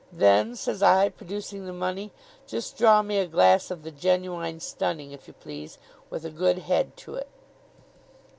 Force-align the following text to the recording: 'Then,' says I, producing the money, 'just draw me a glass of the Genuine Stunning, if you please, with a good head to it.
'Then,' 0.11 0.55
says 0.55 0.81
I, 0.81 1.09
producing 1.09 1.67
the 1.67 1.73
money, 1.73 2.11
'just 2.47 2.75
draw 2.75 3.03
me 3.03 3.19
a 3.19 3.27
glass 3.27 3.69
of 3.69 3.83
the 3.83 3.91
Genuine 3.91 4.59
Stunning, 4.59 5.11
if 5.11 5.27
you 5.27 5.33
please, 5.35 5.77
with 6.09 6.25
a 6.25 6.31
good 6.31 6.57
head 6.57 6.97
to 7.05 7.13
it. 7.13 7.27